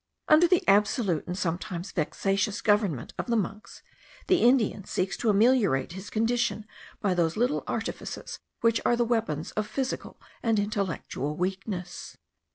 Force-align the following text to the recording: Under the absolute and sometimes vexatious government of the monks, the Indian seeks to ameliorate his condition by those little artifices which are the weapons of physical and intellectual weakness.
Under 0.27 0.47
the 0.47 0.67
absolute 0.67 1.27
and 1.27 1.37
sometimes 1.37 1.91
vexatious 1.91 2.59
government 2.61 3.13
of 3.19 3.27
the 3.27 3.35
monks, 3.35 3.83
the 4.25 4.41
Indian 4.41 4.83
seeks 4.83 5.15
to 5.17 5.29
ameliorate 5.29 5.91
his 5.91 6.09
condition 6.09 6.65
by 7.01 7.13
those 7.13 7.37
little 7.37 7.63
artifices 7.67 8.39
which 8.61 8.81
are 8.83 8.95
the 8.95 9.05
weapons 9.05 9.51
of 9.51 9.67
physical 9.67 10.19
and 10.41 10.57
intellectual 10.57 11.35
weakness. 11.37 12.17